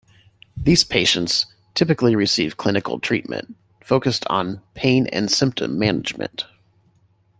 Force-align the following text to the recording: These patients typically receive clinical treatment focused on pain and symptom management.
These 0.57 0.83
patients 0.83 1.45
typically 1.75 2.15
receive 2.15 2.57
clinical 2.57 2.99
treatment 2.99 3.55
focused 3.81 4.25
on 4.31 4.63
pain 4.73 5.05
and 5.05 5.29
symptom 5.29 5.77
management. 5.77 6.45